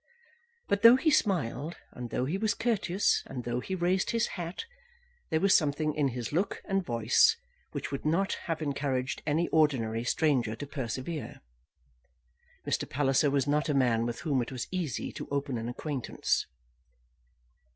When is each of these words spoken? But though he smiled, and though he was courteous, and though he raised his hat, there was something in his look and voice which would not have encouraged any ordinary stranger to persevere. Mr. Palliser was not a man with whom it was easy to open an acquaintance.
But 0.67 0.81
though 0.81 0.95
he 0.95 1.11
smiled, 1.11 1.77
and 1.91 2.09
though 2.09 2.25
he 2.25 2.39
was 2.39 2.55
courteous, 2.55 3.21
and 3.27 3.43
though 3.43 3.59
he 3.59 3.75
raised 3.75 4.09
his 4.09 4.29
hat, 4.29 4.65
there 5.29 5.39
was 5.39 5.55
something 5.55 5.93
in 5.93 6.07
his 6.07 6.31
look 6.33 6.59
and 6.65 6.83
voice 6.83 7.37
which 7.73 7.91
would 7.91 8.03
not 8.03 8.33
have 8.49 8.63
encouraged 8.63 9.21
any 9.27 9.47
ordinary 9.49 10.03
stranger 10.03 10.55
to 10.55 10.65
persevere. 10.65 11.41
Mr. 12.67 12.89
Palliser 12.89 13.29
was 13.29 13.45
not 13.45 13.69
a 13.69 13.75
man 13.75 14.07
with 14.07 14.21
whom 14.21 14.41
it 14.41 14.51
was 14.51 14.67
easy 14.71 15.11
to 15.11 15.29
open 15.29 15.59
an 15.59 15.69
acquaintance. 15.69 16.47